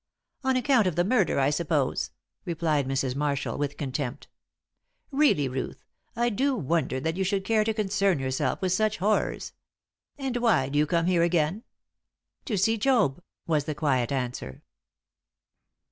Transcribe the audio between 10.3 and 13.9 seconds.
why do you come here again?" "To see Job," was the